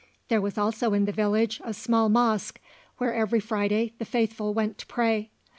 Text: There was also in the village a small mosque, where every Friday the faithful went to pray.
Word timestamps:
There 0.29 0.41
was 0.41 0.57
also 0.57 0.93
in 0.93 1.05
the 1.05 1.11
village 1.11 1.61
a 1.63 1.75
small 1.75 2.09
mosque, 2.09 2.59
where 2.97 3.13
every 3.13 3.39
Friday 3.39 3.93
the 3.99 4.03
faithful 4.05 4.51
went 4.51 4.79
to 4.79 4.87
pray. 4.87 5.29